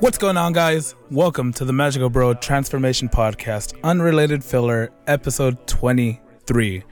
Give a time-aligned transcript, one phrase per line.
[0.00, 0.96] What's going on, guys?
[1.12, 6.82] Welcome to the Magical Bro Transformation Podcast, Unrelated Filler, Episode 23.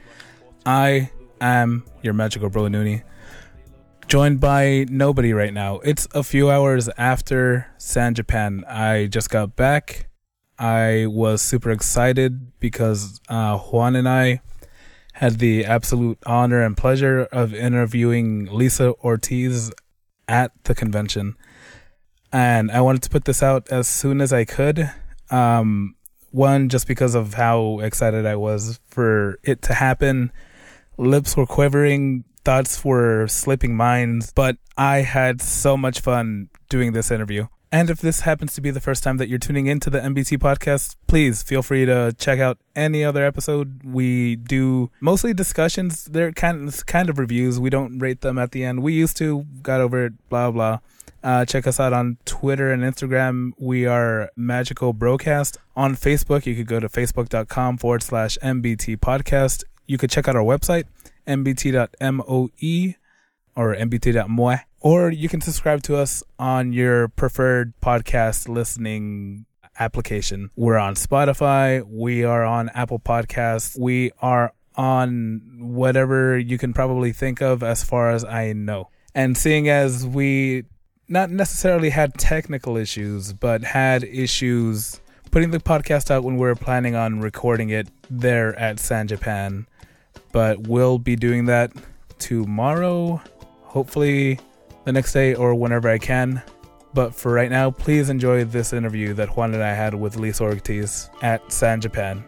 [0.65, 3.03] I am your Magical Bro Noonie,
[4.07, 5.79] joined by nobody right now.
[5.79, 8.63] It's a few hours after San Japan.
[8.65, 10.07] I just got back.
[10.57, 14.39] I was super excited because uh, Juan and I
[15.15, 19.69] had the absolute honor and pleasure of interviewing Lisa Ortiz
[20.29, 21.35] at the convention.
[22.31, 24.89] And I wanted to put this out as soon as I could.
[25.31, 25.95] Um,
[26.31, 30.31] one, just because of how excited I was for it to happen.
[30.97, 37.09] Lips were quivering, thoughts were slipping minds, but I had so much fun doing this
[37.09, 37.47] interview.
[37.71, 40.39] And if this happens to be the first time that you're tuning into the MBT
[40.39, 43.81] podcast, please feel free to check out any other episode.
[43.83, 46.05] We do mostly discussions.
[46.05, 47.59] They're kind of, kind of reviews.
[47.59, 48.81] We don't rate them at the end.
[48.81, 50.79] We used to, got over it, blah, blah.
[51.23, 53.51] Uh, check us out on Twitter and Instagram.
[53.59, 55.57] We are Magical Broadcast.
[55.75, 59.63] On Facebook, you could go to facebook.com forward slash MBT podcast.
[59.85, 60.85] You could check out our website,
[61.27, 62.49] mbt.moe
[63.55, 69.45] or mbt.moe or you can subscribe to us on your preferred podcast listening
[69.77, 70.49] application.
[70.55, 77.11] We're on Spotify, we are on Apple Podcasts, we are on whatever you can probably
[77.11, 78.89] think of as far as I know.
[79.13, 80.63] And seeing as we
[81.07, 86.55] not necessarily had technical issues, but had issues putting the podcast out when we were
[86.55, 89.67] planning on recording it there at San Japan.
[90.31, 91.71] But we'll be doing that
[92.19, 93.21] tomorrow.
[93.63, 94.39] Hopefully
[94.85, 96.41] the next day or whenever I can.
[96.93, 100.43] But for right now, please enjoy this interview that Juan and I had with Lisa
[100.43, 102.23] Ortiz at San Japan.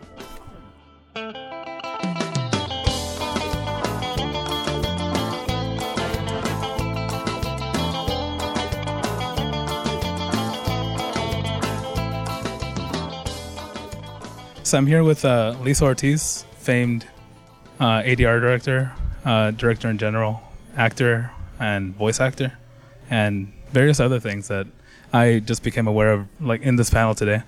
[14.64, 17.06] So I'm here with uh, Lisa Ortiz, famed
[17.82, 18.94] uh, ADR director,
[19.26, 20.42] uh, director in general,
[20.78, 21.30] actor,
[21.62, 22.58] and voice actor,
[23.10, 24.68] and various other things that
[25.14, 27.44] I just became aware of, like in this panel today.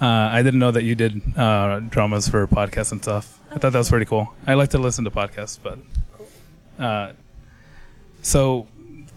[0.00, 3.40] Uh, I didn't know that you did uh, dramas for podcasts and stuff.
[3.50, 4.34] I thought that was pretty cool.
[4.46, 5.78] I like to listen to podcasts, but
[6.78, 7.12] uh,
[8.22, 8.66] so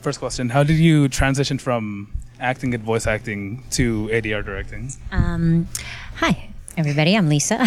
[0.02, 4.92] first question: How did you transition from acting and voice acting to ADR directing?
[5.12, 5.68] Um,
[6.16, 7.18] hi, everybody.
[7.18, 7.66] I'm Lisa.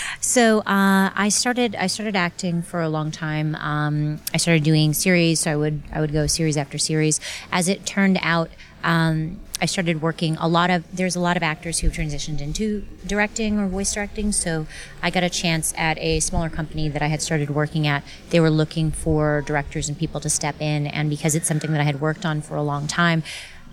[0.20, 3.54] so uh, I started I started acting for a long time.
[3.56, 7.20] Um, I started doing series, so I would I would go series after series.
[7.52, 8.50] As it turned out.
[8.82, 12.40] Um, I started working a lot of there's a lot of actors who have transitioned
[12.40, 14.66] into directing or voice directing so
[15.02, 18.40] I got a chance at a smaller company that I had started working at they
[18.40, 21.84] were looking for directors and people to step in and because it's something that I
[21.84, 23.22] had worked on for a long time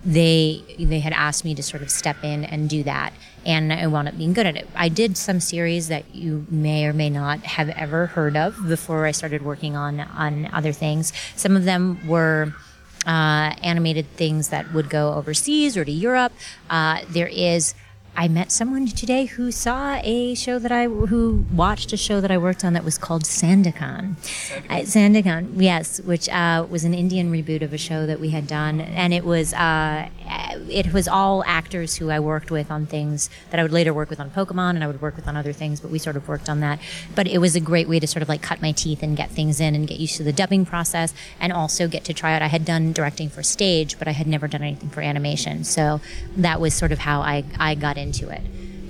[0.03, 3.13] they they had asked me to sort of step in and do that
[3.46, 4.68] and I wound up being good at it.
[4.75, 9.06] I did some series that you may or may not have ever heard of before
[9.06, 11.14] I started working on on other things.
[11.36, 12.53] Some of them were
[13.06, 16.34] uh, animated things that would go overseas or to Europe.
[16.70, 17.74] Uh, there is
[18.20, 22.31] I met someone today who saw a show that I who watched a show that
[22.31, 24.16] I worked on that was called Sandokan.
[24.69, 28.48] Sandokan, uh, yes, which uh, was an Indian reboot of a show that we had
[28.48, 33.29] done, and it was uh, it was all actors who I worked with on things
[33.51, 35.53] that I would later work with on Pokemon, and I would work with on other
[35.53, 36.79] things, but we sort of worked on that.
[37.15, 39.29] But it was a great way to sort of like cut my teeth and get
[39.29, 42.41] things in and get used to the dubbing process, and also get to try out.
[42.41, 46.01] I had done directing for stage, but I had never done anything for animation, so
[46.35, 48.41] that was sort of how I I got into it.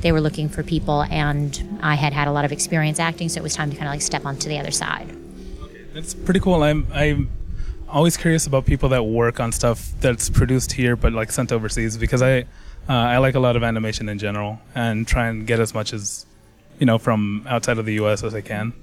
[0.02, 3.40] They were looking for people, and I had had a lot of experience acting, so
[3.40, 5.10] it was time to kind of like step onto the other side.
[5.64, 6.64] Okay, that's pretty cool.
[6.64, 7.30] I'm I'm
[7.90, 11.98] always curious about people that work on stuff that's produced here but like sent overseas
[11.98, 12.42] because I
[12.90, 15.94] uh, I like a lot of animation in general and try and get as much
[15.94, 16.26] as
[16.80, 18.24] you know from outside of the U.S.
[18.24, 18.74] as I can.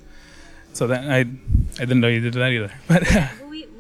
[0.73, 3.03] So that I I didn't know you did that either, but.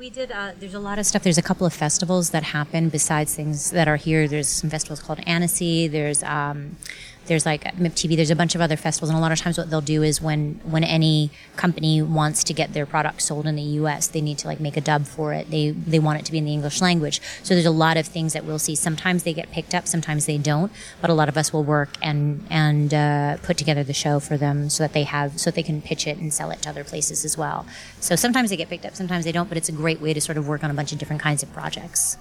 [0.04, 0.30] we did.
[0.30, 1.22] Uh, there's a lot of stuff.
[1.22, 4.28] There's a couple of festivals that happen besides things that are here.
[4.28, 5.88] There's some festivals called Annecy.
[5.88, 6.76] There's um,
[7.26, 9.70] there's like MIP There's a bunch of other festivals, and a lot of times what
[9.70, 13.62] they'll do is when when any company wants to get their product sold in the
[13.62, 15.50] U.S., they need to like make a dub for it.
[15.50, 17.20] They they want it to be in the English language.
[17.42, 18.74] So there's a lot of things that we'll see.
[18.74, 20.70] Sometimes they get picked up, sometimes they don't.
[21.00, 24.36] But a lot of us will work and and uh, put together the show for
[24.36, 26.68] them so that they have so that they can pitch it and sell it to
[26.68, 27.66] other places as well.
[28.00, 29.48] So sometimes they get picked up, sometimes they don't.
[29.48, 31.42] But it's a great way to sort of work on a bunch of different kinds
[31.42, 32.16] of projects.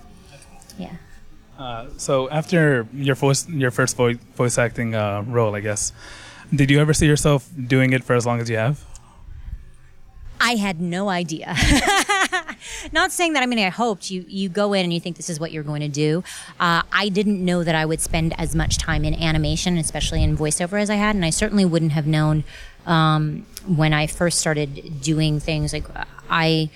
[0.77, 0.95] Yeah.
[1.57, 5.93] Uh, so after your voice, your first voice, voice acting uh, role, I guess,
[6.53, 8.83] did you ever see yourself doing it for as long as you have?
[10.41, 11.55] I had no idea.
[12.91, 13.43] not saying that.
[13.43, 15.63] I mean, I hoped you you go in and you think this is what you're
[15.63, 16.21] going to do.
[16.59, 20.35] Uh, I didn't know that I would spend as much time in animation, especially in
[20.35, 22.43] voiceover, as I had, and I certainly wouldn't have known
[22.85, 25.85] um, when I first started doing things like
[26.29, 26.69] I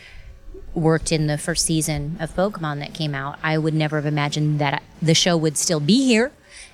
[0.78, 3.40] worked in the first season of Pokemon that came out.
[3.44, 6.32] I would never have imagined that the show would still be here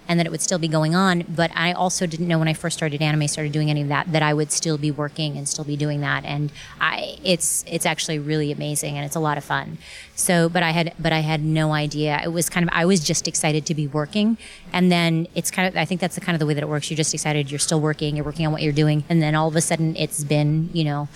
[0.07, 1.23] and that it would still be going on.
[1.29, 4.11] But I also didn't know when I first started anime, started doing any of that,
[4.11, 6.25] that I would still be working and still be doing that.
[6.25, 6.51] And
[6.81, 9.77] I, it's it's actually really amazing and it's a lot of fun.
[10.15, 12.19] So, but I had but I had no idea.
[12.23, 14.37] It was kind of I was just excited to be working,
[14.71, 16.69] and then it's kind of I think that's the kind of the way that it
[16.69, 16.89] works.
[16.89, 17.49] You're just excited.
[17.49, 18.15] You're still working.
[18.15, 20.83] You're working on what you're doing, and then all of a sudden it's been you
[20.83, 21.07] know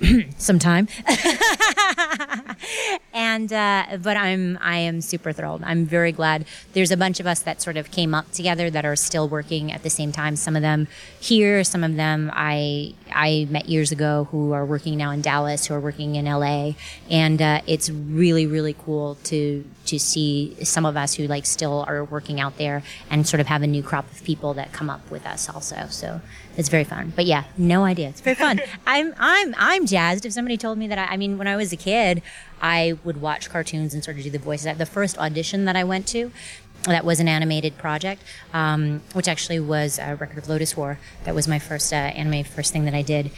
[0.38, 0.88] some time.
[3.12, 5.62] and uh, but I'm I am super thrilled.
[5.64, 6.44] I'm very glad.
[6.72, 9.72] There's a bunch of us that sort of came up together that are still working
[9.72, 10.36] at the same time.
[10.36, 10.88] Some of them
[11.20, 15.66] here, some of them I I met years ago who are working now in Dallas,
[15.66, 16.72] who are working in LA,
[17.10, 21.84] and uh, it's really really cool to to see some of us who like still
[21.88, 24.88] are working out there and sort of have a new crop of people that come
[24.88, 25.86] up with us also.
[25.90, 26.20] So
[26.56, 27.12] it's very fun.
[27.14, 28.08] But yeah, no idea.
[28.08, 28.60] It's very fun.
[28.86, 30.24] I'm I'm I'm jazzed.
[30.26, 32.22] If somebody told me that, I, I mean, when I was a kid,
[32.60, 34.76] I would watch cartoons and sort of do the voices.
[34.78, 36.32] The first audition that I went to,
[36.84, 38.22] that was an animated project,
[38.52, 40.98] um, which actually was a record of Lodoss War.
[41.24, 43.30] That was my first uh, anime, first thing that I did.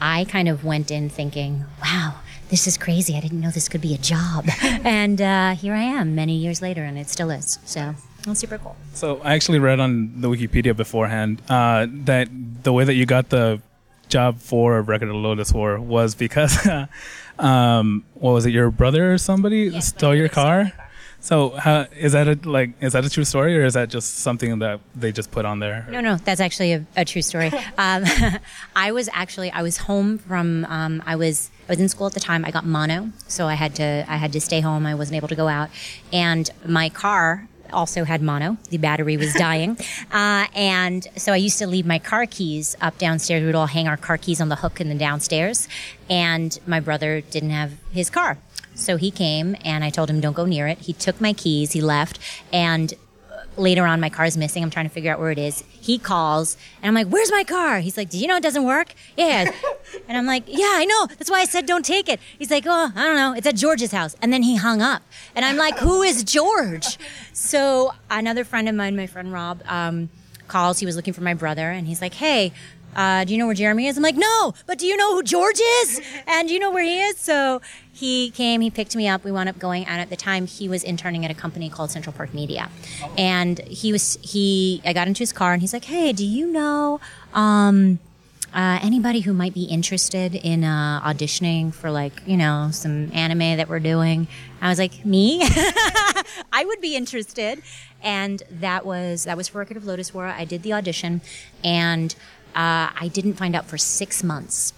[0.00, 2.16] I kind of went in thinking, wow,
[2.48, 3.16] this is crazy.
[3.16, 4.46] I didn't know this could be a job.
[4.62, 7.58] and uh, here I am many years later, and it still is.
[7.64, 7.94] So
[8.26, 8.76] that's super cool.
[8.92, 12.28] So I actually read on the Wikipedia beforehand uh, that
[12.64, 13.62] the way that you got the
[14.08, 16.56] job for Record of Lodoss War was because,
[17.38, 20.72] um, what was it, your brother or somebody Yes, stole your car?
[20.72, 20.88] car.
[21.20, 24.18] So how, is that a, like is that a true story or is that just
[24.18, 25.86] something that they just put on there?
[25.90, 27.50] No, no, that's actually a, a true story.
[27.78, 28.04] Um,
[28.76, 32.12] I was actually I was home from um, I was I was in school at
[32.12, 32.44] the time.
[32.44, 34.84] I got mono, so I had to I had to stay home.
[34.84, 35.70] I wasn't able to go out,
[36.12, 38.56] and my car also had mono.
[38.70, 39.78] The battery was dying,
[40.12, 43.44] uh, and so I used to leave my car keys up downstairs.
[43.44, 45.68] We'd all hang our car keys on the hook in the downstairs,
[46.08, 48.38] and my brother didn't have his car.
[48.74, 50.78] So he came and I told him, don't go near it.
[50.78, 52.18] He took my keys, he left,
[52.52, 52.92] and
[53.56, 54.62] later on my car's missing.
[54.62, 55.62] I'm trying to figure out where it is.
[55.70, 57.80] He calls and i'm like where's my car?
[57.80, 58.94] He's like did you know it doesn't work?
[59.16, 59.50] Yeah.
[60.08, 61.06] And i'm like yeah i know.
[61.06, 62.18] That's why i said don't take it.
[62.38, 63.32] He's like oh i don't know.
[63.32, 64.16] It's at george's house.
[64.20, 65.02] And then he hung up.
[65.34, 66.98] And i'm like who is george?
[67.32, 70.08] So another friend of mine my friend rob um,
[70.48, 70.78] calls.
[70.78, 72.52] He was looking for my brother and he's like hey
[72.94, 73.96] uh, do you know where Jeremy is?
[73.96, 76.00] I'm like, no, but do you know who George is?
[76.26, 77.18] And do you know where he is?
[77.18, 77.60] So
[77.92, 79.24] he came, he picked me up.
[79.24, 81.90] We wound up going, and at the time he was interning at a company called
[81.90, 82.68] Central Park Media.
[83.16, 86.46] And he was, he, I got into his car and he's like, hey, do you
[86.46, 87.00] know,
[87.32, 87.98] um,
[88.54, 93.56] uh, anybody who might be interested in uh, auditioning for like you know some anime
[93.56, 94.28] that we're doing
[94.62, 95.40] i was like me
[96.52, 97.60] i would be interested
[98.00, 101.20] and that was that was for record of lodoss war i did the audition
[101.64, 102.14] and
[102.54, 104.72] uh, i didn't find out for six months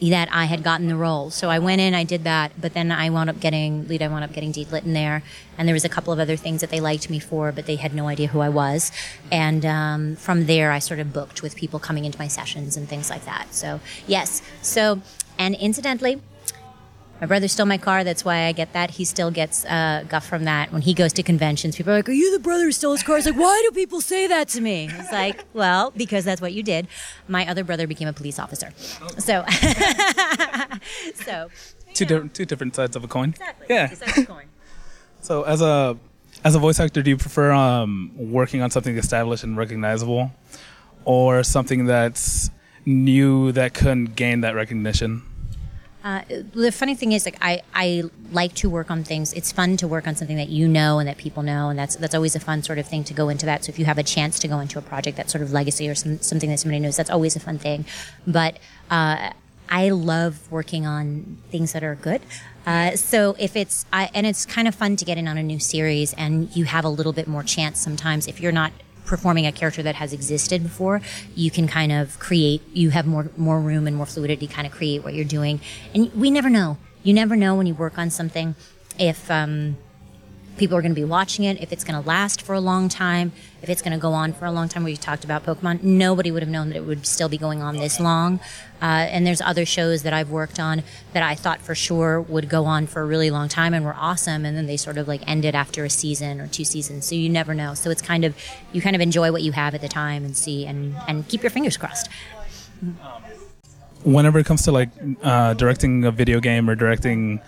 [0.00, 1.30] that I had gotten the role.
[1.30, 4.02] So I went in, I did that, but then I wound up getting lead.
[4.02, 5.22] I wound up getting Deedlit in there,
[5.56, 7.76] and there was a couple of other things that they liked me for, but they
[7.76, 8.92] had no idea who I was.
[9.32, 12.88] And um, from there, I sort of booked with people coming into my sessions and
[12.88, 13.54] things like that.
[13.54, 15.02] So yes, so
[15.38, 16.20] and incidentally.
[17.20, 18.04] My brother stole my car.
[18.04, 18.92] That's why I get that.
[18.92, 21.74] He still gets uh, guff from that when he goes to conventions.
[21.76, 23.74] People are like, "Are you the brother who stole his car?" It's like, "Why do
[23.74, 26.86] people say that to me?" It's like, "Well, because that's what you did."
[27.26, 28.70] My other brother became a police officer,
[29.18, 29.44] so
[31.24, 31.50] so
[31.94, 33.30] Two different two different sides of a coin.
[33.30, 33.66] exactly.
[33.68, 33.86] Yeah.
[33.88, 34.44] Two sides of the coin.
[35.20, 35.96] So as a
[36.44, 40.30] as a voice actor, do you prefer um, working on something established and recognizable,
[41.04, 42.50] or something that's
[42.86, 45.22] new that couldn't gain that recognition?
[46.08, 46.22] Uh,
[46.54, 49.34] the funny thing is, like, I, I like to work on things.
[49.34, 51.96] It's fun to work on something that you know and that people know, and that's
[51.96, 53.66] that's always a fun sort of thing to go into that.
[53.66, 55.86] So if you have a chance to go into a project that's sort of legacy
[55.86, 57.84] or some, something that somebody knows, that's always a fun thing.
[58.26, 58.58] But
[58.90, 59.32] uh,
[59.68, 62.22] I love working on things that are good.
[62.64, 65.42] Uh, so if it's I, and it's kind of fun to get in on a
[65.42, 68.72] new series, and you have a little bit more chance sometimes if you're not
[69.08, 71.00] performing a character that has existed before,
[71.34, 72.62] you can kind of create.
[72.72, 75.60] You have more more room and more fluidity, to kind of create what you're doing.
[75.94, 76.78] And we never know.
[77.02, 78.54] You never know when you work on something
[78.98, 79.76] if um,
[80.58, 82.88] people are going to be watching it, if it's going to last for a long
[82.88, 84.84] time, if it's going to go on for a long time.
[84.84, 85.82] We talked about Pokemon.
[85.82, 88.40] Nobody would have known that it would still be going on this long.
[88.80, 92.48] Uh, and there's other shows that I've worked on that I thought for sure would
[92.48, 95.08] go on for a really long time and were awesome, and then they sort of
[95.08, 97.06] like ended after a season or two seasons.
[97.06, 97.74] So you never know.
[97.74, 98.36] So it's kind of
[98.72, 101.42] you kind of enjoy what you have at the time and see and and keep
[101.42, 102.08] your fingers crossed.
[104.04, 104.90] whenever it comes to like
[105.22, 107.40] uh, directing a video game or directing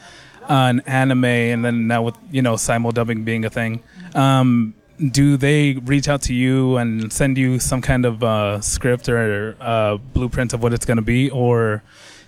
[0.48, 3.82] an anime, and then now with you know simul dubbing being a thing,
[4.14, 4.74] um,
[5.10, 9.56] do they reach out to you and send you some kind of uh, script or
[9.60, 11.82] uh, blueprint of what it's going to be, or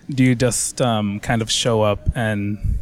[0.09, 2.79] do you just um, kind of show up and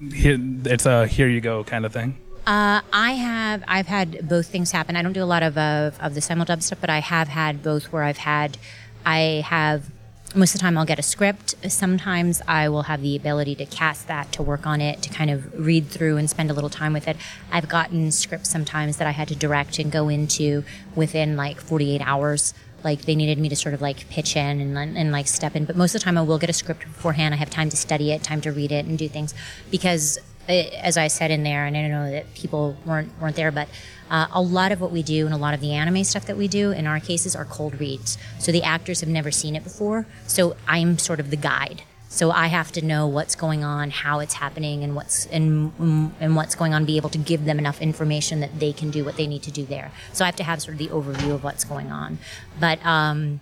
[0.00, 2.16] it's a here you go kind of thing?
[2.46, 4.96] Uh, I have I've had both things happen.
[4.96, 7.62] I don't do a lot of of, of the simuldub stuff, but I have had
[7.62, 8.56] both where I've had
[9.04, 9.90] I have
[10.34, 11.54] most of the time I'll get a script.
[11.70, 15.30] Sometimes I will have the ability to cast that, to work on it, to kind
[15.30, 17.16] of read through and spend a little time with it.
[17.50, 22.02] I've gotten scripts sometimes that I had to direct and go into within like 48
[22.02, 22.52] hours.
[22.84, 25.64] Like they needed me to sort of like pitch in and, and like step in.
[25.64, 27.34] But most of the time I will get a script beforehand.
[27.34, 29.34] I have time to study it, time to read it and do things
[29.70, 30.18] because
[30.48, 33.68] as I said in there, and I don't know that people weren't weren't there, but
[34.10, 36.36] uh, a lot of what we do and a lot of the anime stuff that
[36.36, 38.16] we do in our cases are cold reads.
[38.38, 40.06] So the actors have never seen it before.
[40.26, 41.82] So I'm sort of the guide.
[42.10, 45.72] So I have to know what's going on, how it's happening, and what's and
[46.18, 46.86] and what's going on.
[46.86, 49.50] Be able to give them enough information that they can do what they need to
[49.50, 49.92] do there.
[50.14, 52.18] So I have to have sort of the overview of what's going on.
[52.58, 53.40] But um,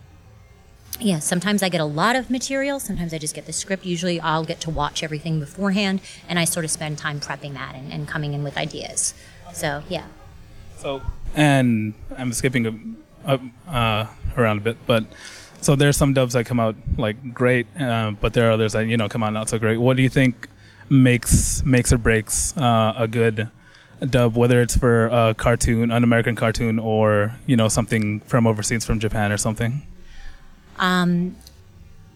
[1.00, 2.80] yeah, sometimes I get a lot of material.
[2.80, 3.84] Sometimes I just get the script.
[3.84, 7.74] Usually I'll get to watch everything beforehand, and I sort of spend time prepping that
[7.74, 9.14] and, and coming in with ideas.
[9.52, 10.06] So, yeah.
[10.78, 11.02] So,
[11.34, 15.04] and I'm skipping a, uh, around a bit, but
[15.60, 18.86] so there's some dubs that come out like great, uh, but there are others that
[18.86, 19.78] you know come out not so great.
[19.78, 20.48] What do you think
[20.88, 23.48] makes makes or breaks uh, a good
[24.08, 28.84] dub, whether it's for a cartoon, an American cartoon, or you know something from overseas,
[28.84, 29.82] from Japan or something?
[30.78, 31.36] Um,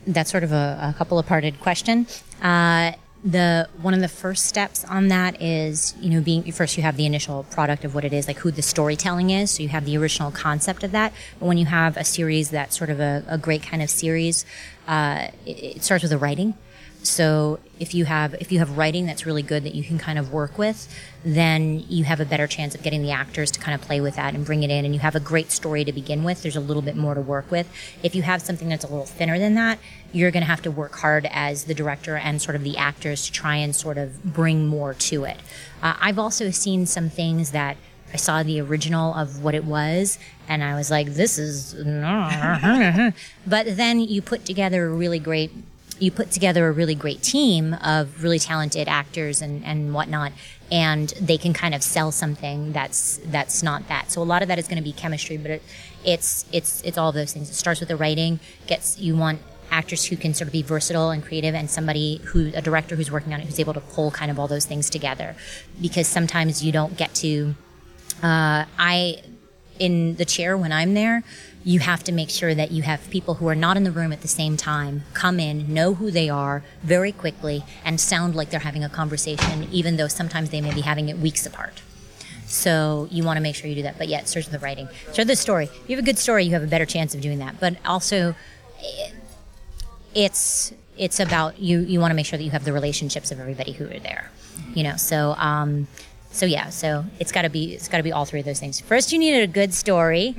[0.06, 2.06] that's sort of a, a couple of parted question.
[2.42, 6.82] Uh, the one of the first steps on that is you know being first you
[6.82, 9.50] have the initial product of what it is like who the storytelling is.
[9.50, 11.12] So you have the original concept of that.
[11.38, 14.46] But when you have a series that's sort of a, a great kind of series
[14.88, 16.54] uh, it, it starts with the writing
[17.02, 20.18] so if you have if you have writing that's really good that you can kind
[20.18, 20.92] of work with,
[21.24, 24.16] then you have a better chance of getting the actors to kind of play with
[24.16, 26.42] that and bring it in and you have a great story to begin with.
[26.42, 27.68] There's a little bit more to work with.
[28.02, 29.78] If you have something that's a little thinner than that,
[30.12, 33.26] you're going to have to work hard as the director and sort of the actors
[33.26, 35.38] to try and sort of bring more to it.
[35.82, 37.76] Uh, I've also seen some things that
[38.12, 41.74] I saw the original of what it was, and I was like, this is.
[43.46, 45.52] but then you put together a really great
[46.00, 50.32] you put together a really great team of really talented actors and, and whatnot,
[50.72, 54.10] and they can kind of sell something that's that's not that.
[54.10, 55.62] So a lot of that is going to be chemistry, but it,
[56.04, 57.50] it's it's it's all those things.
[57.50, 58.40] It starts with the writing.
[58.66, 59.40] Gets you want
[59.70, 63.10] actors who can sort of be versatile and creative, and somebody who a director who's
[63.10, 65.36] working on it who's able to pull kind of all those things together.
[65.80, 67.54] Because sometimes you don't get to.
[68.22, 69.22] Uh, I
[69.78, 71.24] in the chair when I'm there
[71.62, 74.12] you have to make sure that you have people who are not in the room
[74.12, 78.50] at the same time come in, know who they are very quickly, and sound like
[78.50, 81.82] they're having a conversation, even though sometimes they may be having it weeks apart.
[82.46, 83.98] So you want to make sure you do that.
[83.98, 84.88] But yeah, starts the writing.
[85.12, 85.66] Start the story.
[85.66, 87.60] If you have a good story, you have a better chance of doing that.
[87.60, 88.34] But also,
[90.14, 91.80] it's it's about you.
[91.80, 94.30] You want to make sure that you have the relationships of everybody who are there.
[94.74, 95.86] You know, so um,
[96.32, 98.60] so yeah, so it's got to be it's got to be all three of those
[98.60, 98.80] things.
[98.80, 100.36] First, you need a good story,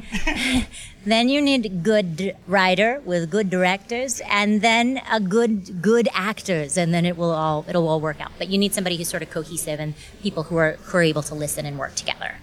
[1.05, 6.93] then you need good writer with good directors, and then a good good actors, and
[6.93, 8.31] then it will all it'll all work out.
[8.37, 11.23] But you need somebody who's sort of cohesive and people who are who are able
[11.23, 12.35] to listen and work together.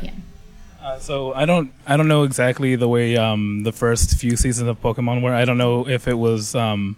[0.00, 0.12] Yeah.
[0.80, 4.68] Uh, so I don't I don't know exactly the way um, the first few seasons
[4.68, 5.34] of Pokemon were.
[5.34, 6.54] I don't know if it was.
[6.54, 6.96] Um,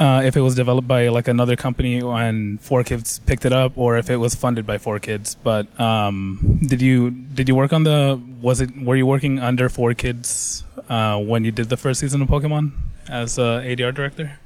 [0.00, 3.98] uh, if it was developed by like another company and 4Kids picked it up, or
[3.98, 5.36] if it was funded by 4Kids.
[5.42, 8.20] But um, did you did you work on the?
[8.40, 12.28] Was it were you working under 4Kids uh, when you did the first season of
[12.28, 12.72] Pokemon
[13.08, 14.38] as a ADR director?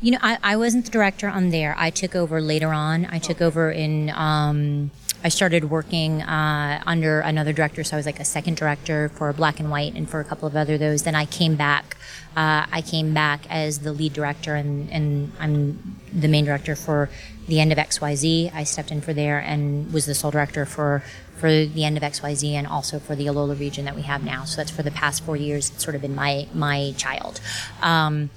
[0.00, 1.74] You know, I, I wasn't the director on there.
[1.76, 3.06] I took over later on.
[3.10, 8.06] I took over in um, I started working uh, under another director, so I was
[8.06, 11.02] like a second director for Black and White and for a couple of other those.
[11.02, 11.96] Then I came back.
[12.36, 17.10] Uh, I came back as the lead director, and, and I'm the main director for
[17.48, 18.54] the end of XYZ.
[18.54, 21.02] I stepped in for there and was the sole director for
[21.36, 24.44] for the end of XYZ and also for the Alola region that we have now.
[24.44, 25.70] So that's for the past four years.
[25.70, 27.40] It's sort of been my my child.
[27.82, 28.30] Um,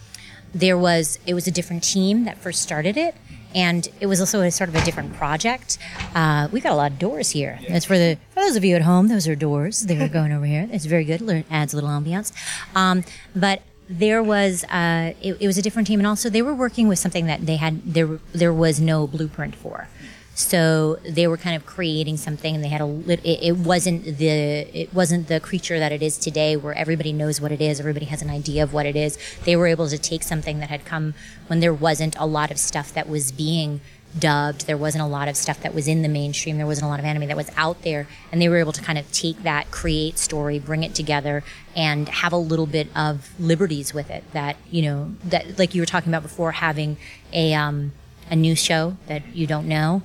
[0.53, 3.15] there was it was a different team that first started it
[3.55, 5.77] and it was also a sort of a different project.
[6.15, 7.59] Uh, we got a lot of doors here.
[7.61, 7.73] Yeah.
[7.73, 9.07] That's for the for those of you at home.
[9.07, 9.81] Those are doors.
[9.81, 10.67] They are going over here.
[10.71, 11.21] It's very good.
[11.21, 12.31] Learn, adds a little ambiance.
[12.75, 13.03] Um,
[13.35, 16.87] but there was uh, it, it, was a different team, and also they were working
[16.87, 19.87] with something that they had there there was no blueprint for.
[20.35, 22.87] So they were kind of creating something, and they had a.
[23.07, 27.39] It, it wasn't the it wasn't the creature that it is today, where everybody knows
[27.39, 29.17] what it is, everybody has an idea of what it is.
[29.45, 31.13] They were able to take something that had come
[31.47, 33.81] when there wasn't a lot of stuff that was being
[34.17, 34.65] dubbed.
[34.65, 36.57] There wasn't a lot of stuff that was in the mainstream.
[36.57, 38.81] There wasn't a lot of anime that was out there, and they were able to
[38.81, 41.43] kind of take that, create story, bring it together,
[41.75, 44.23] and have a little bit of liberties with it.
[44.33, 46.97] That you know, that like you were talking about before, having
[47.31, 47.91] a um,
[48.33, 50.01] a new show that you don't know.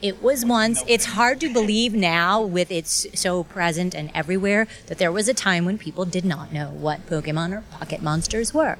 [0.00, 0.84] It was once.
[0.86, 5.34] It's hard to believe now, with it's so present and everywhere, that there was a
[5.34, 8.78] time when people did not know what Pokemon or Pocket Monsters were.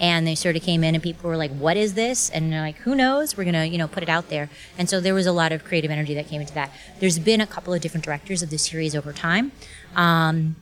[0.00, 2.28] And they sort of came in and people were like what is this?
[2.28, 3.36] And they're like who knows?
[3.36, 4.50] We're gonna you know put it out there.
[4.76, 6.70] And so there was a lot of creative energy that came into that.
[6.98, 9.52] There's been a couple of different directors of the series over time
[9.96, 10.56] um,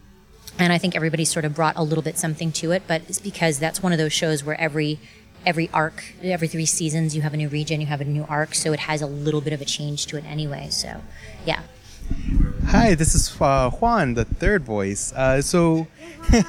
[0.58, 3.18] and i think everybody sort of brought a little bit something to it but it's
[3.18, 4.98] because that's one of those shows where every
[5.44, 8.54] every arc every three seasons you have a new region you have a new arc
[8.54, 11.00] so it has a little bit of a change to it anyway so
[11.44, 11.62] yeah
[12.66, 15.12] Hi, this is uh, Juan, the third voice.
[15.12, 15.86] Uh, so,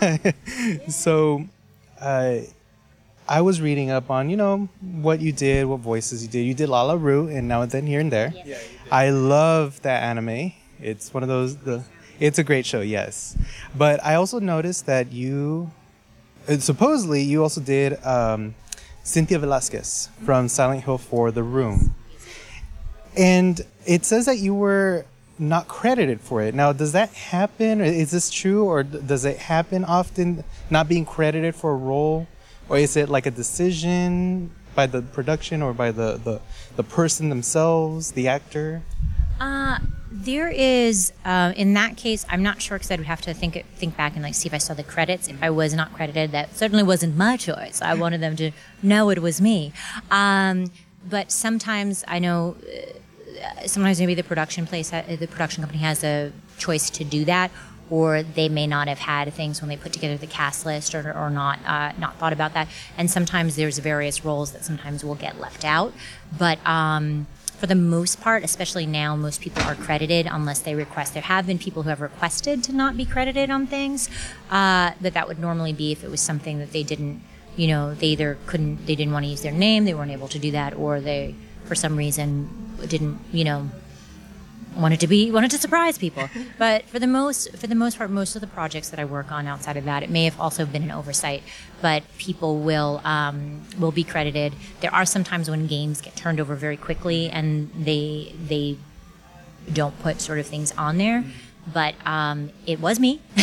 [0.87, 1.45] so,
[1.99, 2.37] uh,
[3.27, 6.43] I was reading up on you know what you did, what voices you did.
[6.43, 8.33] You did Lala-Ru, and now and then here and there.
[8.45, 8.57] Yeah.
[8.91, 10.53] I love that anime.
[10.81, 11.57] It's one of those.
[11.57, 11.83] The
[12.19, 13.37] it's a great show, yes.
[13.75, 15.71] But I also noticed that you,
[16.47, 18.55] uh, supposedly, you also did um,
[19.03, 21.93] Cynthia Velasquez from Silent Hill 4: The Room.
[23.17, 25.05] And it says that you were
[25.37, 26.55] not credited for it.
[26.55, 27.81] Now, does that happen?
[27.81, 30.43] Is this true, or does it happen often?
[30.69, 32.27] Not being credited for a role,
[32.69, 36.41] or is it like a decision by the production or by the the,
[36.77, 38.83] the person themselves, the actor?
[39.39, 39.79] Uh,
[40.11, 43.65] there is, uh, in that case, I'm not sure because I would have to think
[43.75, 45.27] think back and like see if I saw the credits.
[45.27, 47.81] If I was not credited, that certainly wasn't my choice.
[47.81, 49.73] I wanted them to know it was me.
[50.11, 50.71] Um,
[51.09, 56.31] but sometimes I know, uh, sometimes maybe the production place, the production company has a
[56.57, 57.51] choice to do that,
[57.89, 61.11] or they may not have had things when they put together the cast list, or,
[61.11, 62.67] or not uh, not thought about that.
[62.97, 65.91] And sometimes there's various roles that sometimes will get left out,
[66.37, 66.65] but.
[66.67, 67.25] Um,
[67.63, 71.13] for the most part, especially now, most people are credited unless they request.
[71.13, 74.09] There have been people who have requested to not be credited on things,
[74.51, 77.23] uh, but that would normally be if it was something that they didn't,
[77.55, 80.27] you know, they either couldn't, they didn't want to use their name, they weren't able
[80.27, 82.49] to do that, or they, for some reason,
[82.85, 83.69] didn't, you know,
[84.75, 86.29] wanted to be wanted to surprise people.
[86.57, 89.31] But for the most for the most part, most of the projects that I work
[89.31, 91.43] on outside of that, it may have also been an oversight.
[91.81, 94.53] But people will um, will be credited.
[94.81, 98.77] There are some times when games get turned over very quickly and they they
[99.71, 101.23] don't put sort of things on there.
[101.71, 103.21] But um, it was me.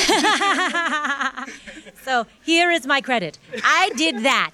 [2.04, 3.38] so here is my credit.
[3.64, 4.52] I did that.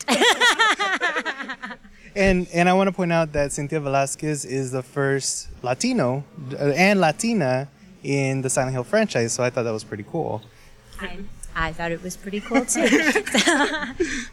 [2.16, 6.72] And and I want to point out that Cynthia Velasquez is the first Latino uh,
[6.74, 7.68] and Latina
[8.02, 10.40] in the Silent Hill franchise, so I thought that was pretty cool.
[11.00, 11.18] I,
[11.54, 12.88] I thought it was pretty cool too.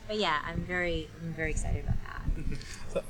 [0.07, 1.95] but yeah, I'm very I'm very excited about
[2.93, 3.03] that.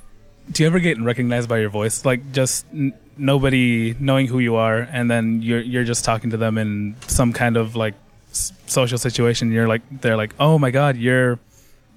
[0.51, 2.03] Do you ever get recognized by your voice?
[2.03, 6.38] Like just n- nobody knowing who you are, and then you're you're just talking to
[6.38, 7.93] them in some kind of like
[8.31, 9.51] s- social situation.
[9.51, 11.38] You're like they're like, oh my god, you're,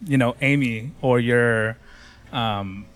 [0.04, 1.76] you know, Amy, or you're,
[2.36, 2.86] um,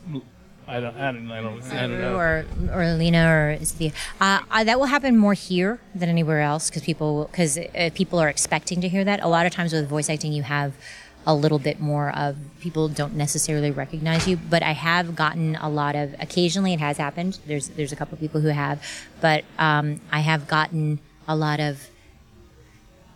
[0.69, 2.15] I don't, I don't, I don't, I don't know.
[2.15, 6.41] or or Lina or is the uh, uh, that will happen more here than anywhere
[6.41, 9.21] else because people because uh, people are expecting to hear that.
[9.23, 10.75] A lot of times with voice acting, you have
[11.27, 14.37] a little bit more of people don't necessarily recognize you.
[14.37, 17.41] But I have gotten a lot of occasionally it has happened.
[17.47, 18.81] There's there's a couple of people who have,
[19.21, 21.89] but um, I have gotten a lot of.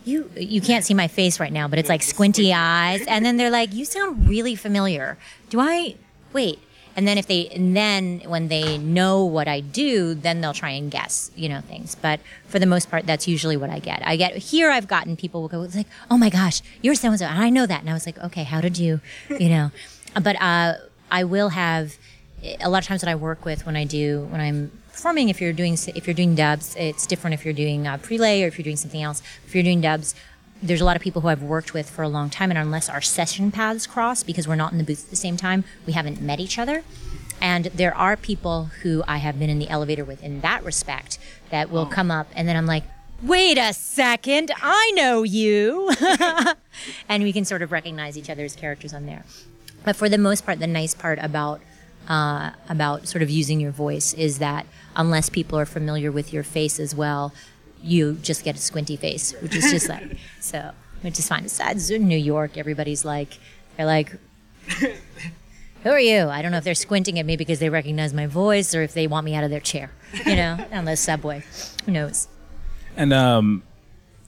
[0.05, 3.37] You you can't see my face right now, but it's like squinty eyes, and then
[3.37, 5.17] they're like, "You sound really familiar."
[5.49, 5.95] Do I
[6.35, 6.59] wait?
[6.97, 10.71] And then if they and then when they know what I do, then they'll try
[10.71, 11.97] and guess, you know, things.
[11.97, 14.07] But for the most part, that's usually what I get.
[14.07, 14.71] I get here.
[14.71, 17.51] I've gotten people will go like, "Oh my gosh, you're so and so," and I
[17.51, 19.71] know that, and I was like, "Okay, how did you?" You know,
[20.23, 20.75] but uh,
[21.11, 21.97] I will have
[22.61, 25.31] a lot of times that I work with when I do when I'm performing.
[25.31, 27.35] If you're doing if you're doing dubs, it's different.
[27.35, 29.21] If you're doing uh, prelay or if you're doing something else.
[29.47, 30.15] If you're doing dubs,
[30.65, 32.89] there's a lot of people who I've worked with for a long time, and unless
[32.89, 35.93] our session paths cross because we're not in the booth at the same time, we
[35.93, 36.83] haven't met each other.
[37.41, 41.19] And there are people who I have been in the elevator with in that respect
[41.51, 42.85] that will come up, and then I'm like,
[43.23, 45.93] wait a second, I know you.
[47.09, 49.25] and we can sort of recognize each other's characters on there.
[49.85, 51.61] But for the most part, the nice part about
[52.09, 56.43] uh, about sort of using your voice is that unless people are familiar with your
[56.43, 57.33] face as well,
[57.85, 61.45] you just get a squinty face, which is just like so, which is fine.
[61.45, 63.39] Besides in New York, everybody's like,
[63.77, 64.17] they're like,
[65.83, 66.29] who are you?
[66.29, 68.95] I don't know if they're squinting at me because they recognize my voice or if
[68.95, 69.91] they want me out of their chair,
[70.25, 71.45] you know, on the subway.
[71.85, 72.29] Who knows?
[72.97, 73.63] And um,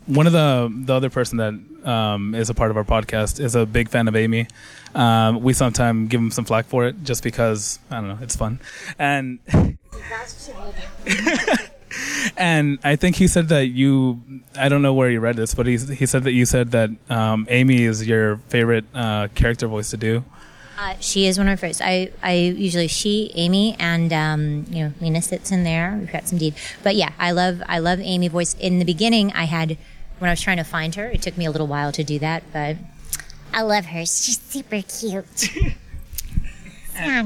[0.06, 3.54] one of the the other person that um, is a part of our podcast is
[3.54, 4.48] a big fan of Amy.
[4.94, 8.36] Um, we sometimes give him some flack for it just because I don't know, it's
[8.36, 8.60] fun.
[8.98, 9.38] And
[12.36, 14.20] and I think he said that you
[14.56, 16.90] I don't know where you read this, but he he said that you said that
[17.10, 20.24] um, Amy is your favorite uh, character voice to do.
[20.78, 21.80] Uh, she is one of my favorites.
[21.82, 25.96] I, I usually she, Amy, and um, you know Lina sits in there.
[25.98, 28.54] We've got some deed, but yeah, I love I love Amy voice.
[28.54, 29.78] In the beginning, I had
[30.18, 32.18] when I was trying to find her, it took me a little while to do
[32.18, 32.76] that, but
[33.52, 34.00] I love her.
[34.00, 35.56] She's super cute.
[36.94, 37.22] yeah,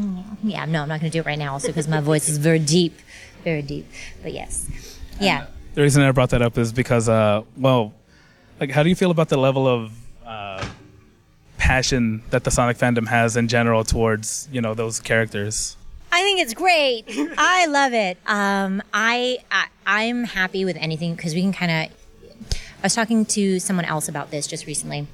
[0.66, 2.58] no, I'm not going to do it right now, also because my voice is very
[2.58, 2.98] deep,
[3.42, 3.86] very deep.
[4.22, 5.46] But yes, yeah.
[5.74, 7.92] The reason I brought that up is because, uh, well,
[8.58, 9.92] like, how do you feel about the level of
[10.26, 10.64] uh,
[11.58, 15.76] passion that the Sonic fandom has in general towards you know those characters?
[16.12, 17.04] I think it's great.
[17.38, 18.18] I love it.
[18.26, 21.96] Um, I, I I'm happy with anything because we can kind of.
[22.52, 25.06] I was talking to someone else about this just recently.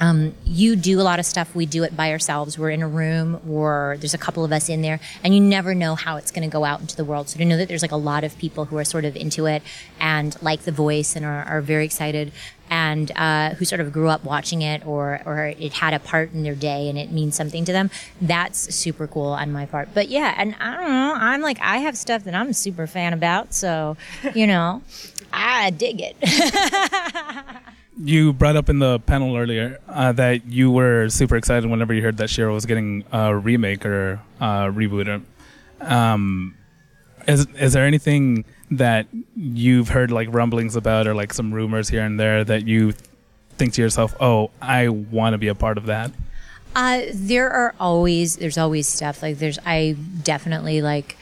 [0.00, 1.54] Um, you do a lot of stuff.
[1.54, 2.58] We do it by ourselves.
[2.58, 5.74] We're in a room, or there's a couple of us in there, and you never
[5.74, 7.28] know how it's going to go out into the world.
[7.28, 9.46] So to know that there's like a lot of people who are sort of into
[9.46, 9.62] it
[10.00, 12.32] and like the voice and are, are very excited,
[12.70, 16.32] and uh, who sort of grew up watching it, or or it had a part
[16.32, 17.90] in their day and it means something to them.
[18.22, 19.90] That's super cool on my part.
[19.92, 21.14] But yeah, and I don't know.
[21.14, 23.98] I'm like I have stuff that I'm a super fan about, so
[24.34, 24.82] you know,
[25.30, 26.16] I dig it.
[27.98, 32.02] You brought up in the panel earlier uh, that you were super excited whenever you
[32.02, 35.22] heard that She-Ra was getting a remake or uh, reboot.
[35.80, 36.56] Um,
[37.26, 42.02] is is there anything that you've heard like rumblings about or like some rumors here
[42.02, 42.92] and there that you
[43.58, 46.12] think to yourself, "Oh, I want to be a part of that"?
[46.74, 51.16] Uh, there are always there's always stuff like there's I definitely like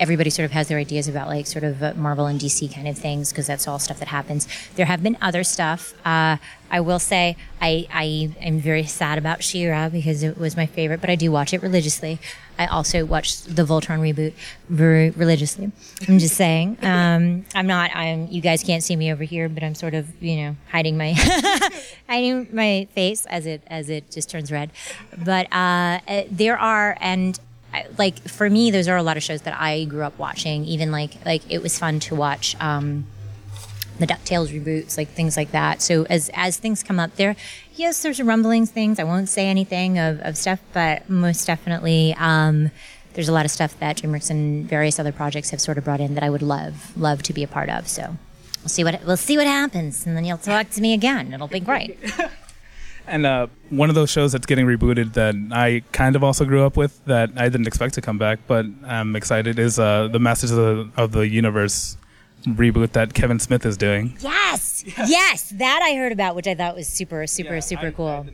[0.00, 2.88] everybody sort of has their ideas about like sort of uh, Marvel and DC kind
[2.88, 4.48] of things because that's all stuff that happens.
[4.76, 5.94] There have been other stuff.
[6.06, 6.38] Uh,
[6.70, 11.00] I will say I I am very sad about She-Ra because it was my favorite,
[11.00, 12.18] but I do watch it religiously.
[12.58, 14.34] I also watched the Voltron reboot
[14.68, 15.72] very religiously.
[16.08, 16.78] I'm just saying.
[16.92, 17.90] Um, I'm not.
[17.94, 18.28] I'm.
[18.28, 21.12] You guys can't see me over here, but I'm sort of you know hiding my
[22.08, 24.70] hiding my face as it as it just turns red.
[25.16, 27.38] But uh, uh, there are and
[27.98, 30.64] Like for me, those are a lot of shows that I grew up watching.
[30.64, 33.06] Even like like it was fun to watch um,
[33.98, 35.82] the Ducktales reboots, like things like that.
[35.82, 37.36] So as as things come up, there,
[37.74, 38.98] yes, there's rumblings, things.
[38.98, 42.14] I won't say anything of, of stuff, but most definitely.
[42.18, 42.70] Um,
[43.14, 46.00] there's a lot of stuff that DreamWorks and various other projects have sort of brought
[46.00, 47.88] in that I would love love to be a part of.
[47.88, 48.16] So
[48.62, 51.32] we'll see what we'll see what happens, and then you'll talk to me again.
[51.32, 51.98] It'll be great.
[53.06, 56.64] And uh, one of those shows that's getting rebooted that I kind of also grew
[56.64, 60.18] up with that I didn't expect to come back, but I'm excited is uh, the
[60.20, 61.96] Masters of the, of the Universe
[62.46, 64.16] reboot that Kevin Smith is doing.
[64.20, 68.26] Yes, yes, that I heard about, which I thought was super, super, super cool.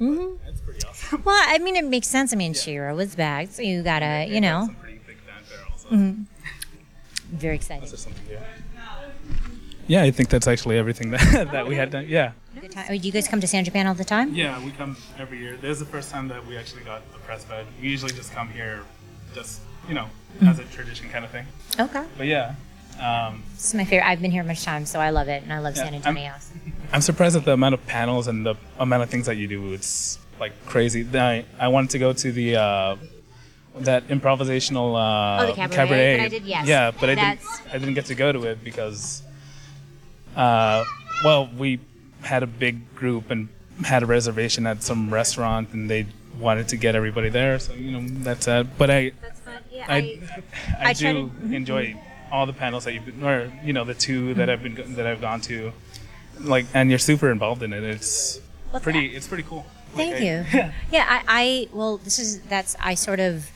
[0.00, 0.44] Mm-hmm.
[0.44, 1.22] That's pretty awesome.
[1.24, 2.32] Well, I mean, it makes sense.
[2.32, 6.16] I mean, She-Ra was back, so you gotta, you know, Pretty big fanfare also.
[7.32, 7.88] very excited.
[9.86, 10.00] Just something, yeah.
[10.02, 12.06] Yeah, I think that's actually everything that, that we had done.
[12.08, 12.32] Yeah.
[12.60, 12.86] Good time.
[12.88, 14.34] Do you guys come to San Japan all the time?
[14.34, 15.56] Yeah, we come every year.
[15.56, 17.66] This is the first time that we actually got a press bed.
[17.80, 18.82] We usually just come here,
[19.34, 20.08] just you know,
[20.46, 21.46] as a tradition kind of thing.
[21.78, 22.04] Okay.
[22.16, 22.54] But yeah,
[23.00, 24.06] um, This is my favorite.
[24.08, 26.02] I've been here much time, so I love it, and I love Yeah, San I'm-
[26.06, 26.32] Antonio.
[26.92, 29.72] I'm surprised at the amount of panels and the amount of things that you do.
[29.74, 31.06] It's like crazy.
[31.18, 32.96] I I wanted to go to the uh,
[33.80, 36.66] that improvisational uh, Oh, the cabaret, but I did- yes.
[36.68, 37.40] Yeah, but I didn't.
[37.72, 39.22] I didn't get to go to it because,
[40.36, 40.84] uh,
[41.24, 41.80] well, we
[42.22, 43.48] had a big group and
[43.84, 46.06] had a reservation at some restaurant, and they
[46.38, 47.58] wanted to get everybody there.
[47.58, 48.66] So you know that's it.
[48.78, 49.12] But I.
[49.70, 50.20] Yeah, I
[50.78, 51.96] I, I do to- enjoy
[52.30, 55.06] all the panels that you've been, or you know the two that I've been that
[55.06, 55.72] I've gone to,
[56.40, 57.82] like, and you're super involved in it.
[57.82, 59.08] It's What's pretty.
[59.08, 59.16] that?
[59.16, 59.66] It's pretty cool.
[59.94, 60.70] Thank Like, I- you.
[60.92, 63.50] Yeah, I, I well, this is that's I sort of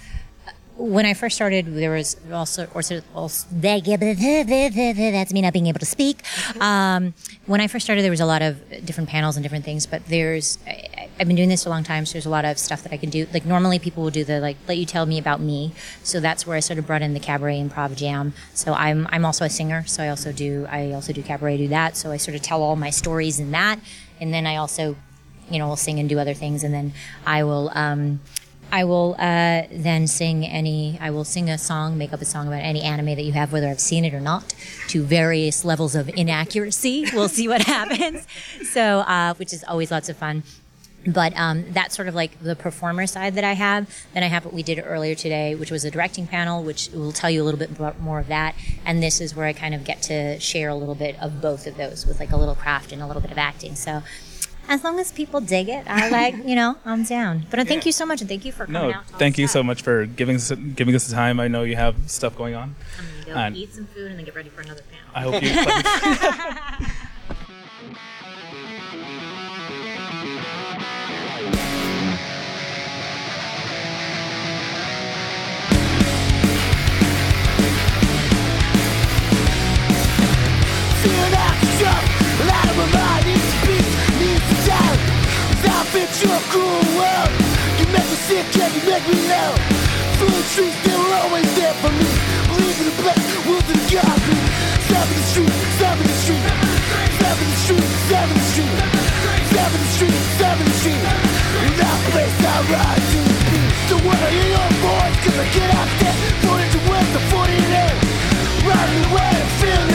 [0.78, 5.66] when I first started, there was also, or sort of, also that's me not being
[5.66, 6.22] able to speak.
[6.60, 7.14] Um,
[7.46, 10.06] when I first started, there was a lot of different panels and different things, but
[10.06, 12.84] there's, I, I've been doing this a long time, so there's a lot of stuff
[12.84, 13.26] that I can do.
[13.34, 15.72] Like normally people will do the, like, let you tell me about me.
[16.04, 18.32] So that's where I sort of brought in the cabaret improv jam.
[18.54, 19.84] So I'm, I'm also a singer.
[19.84, 21.96] So I also do, I also do cabaret, do that.
[21.96, 23.80] So I sort of tell all my stories in that.
[24.20, 24.94] And then I also,
[25.50, 26.62] you know, will sing and do other things.
[26.62, 26.92] And then
[27.26, 28.20] I will, um,
[28.70, 30.98] I will uh, then sing any.
[31.00, 33.52] I will sing a song, make up a song about any anime that you have,
[33.52, 34.54] whether I've seen it or not,
[34.88, 37.06] to various levels of inaccuracy.
[37.14, 38.26] We'll see what happens.
[38.72, 40.42] So, uh, which is always lots of fun.
[41.06, 43.88] but um, that's sort of like the performer side that I have.
[44.14, 47.12] Then I have what we did earlier today, which was a directing panel, which will
[47.12, 48.54] tell you a little bit more of that.
[48.84, 51.66] And this is where I kind of get to share a little bit of both
[51.66, 53.74] of those with like a little craft and a little bit of acting.
[53.74, 54.02] So
[54.68, 57.46] as long as people dig it, I like, you know, I'm down.
[57.50, 59.06] But uh, thank you so much, and thank you for coming No, out.
[59.08, 61.40] to all thank this you so much for giving us giving us the time.
[61.40, 62.74] I know you have stuff going on.
[62.98, 65.10] I'm gonna go And- eat some food and then get ready for another panel.
[65.14, 66.86] I hope you.
[85.98, 87.32] fit your cruel world,
[87.78, 89.50] you make me sick and you make me low.
[90.18, 92.10] Food trees, they were always there for me.
[92.50, 94.46] Believe in the best, wolves in the concrete.
[94.86, 96.46] Seven the street, seven the street,
[97.18, 98.78] seven the street, seven the street,
[99.54, 101.02] seven the street, seven the street.
[101.66, 103.60] In that place I ride to be.
[103.90, 107.58] Don't wanna hear your voice, cause I get out there, 40 to west, the 40
[107.58, 107.98] to eight.
[108.70, 109.87] Riding away, feel the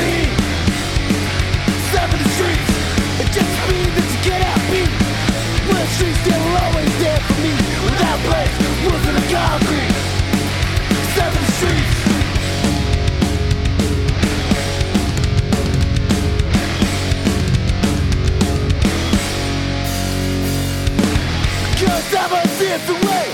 [22.33, 22.93] was the.
[23.07, 23.27] Way.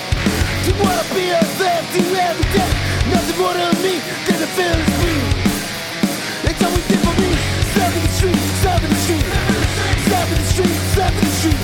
[0.79, 2.71] Wanna be a there to every day.
[3.11, 3.93] Nothing more to me
[4.25, 5.23] than the feeling speed.
[6.47, 6.59] It's
[7.03, 7.29] for me.
[8.19, 8.95] Street, seven the
[11.39, 11.61] street,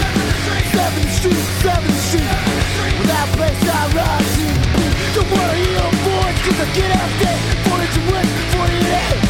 [0.73, 2.31] seven the street, seven the street.
[2.99, 4.24] Without place I ride
[6.45, 7.37] Cause I get out there,
[7.69, 9.24] 42 to 48